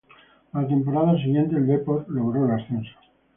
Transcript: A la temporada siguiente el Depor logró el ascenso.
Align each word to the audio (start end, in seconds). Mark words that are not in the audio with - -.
A 0.51 0.57
la 0.63 0.67
temporada 0.67 1.15
siguiente 1.19 1.57
el 1.57 1.67
Depor 1.67 2.07
logró 2.09 2.45
el 2.45 2.59
ascenso. 2.59 2.95